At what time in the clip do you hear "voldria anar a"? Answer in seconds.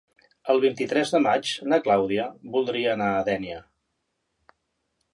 2.57-3.23